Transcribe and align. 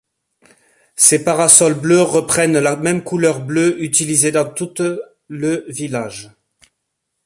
Ses 0.95 1.23
parasols 1.23 1.75
bleus 1.79 2.01
reprennent 2.01 2.57
la 2.57 2.75
même 2.75 3.03
couleur 3.03 3.39
bleue 3.39 3.79
utilisée 3.83 4.31
dans 4.31 4.51
toute 4.51 4.81
le 5.27 5.63
village. 5.69 6.31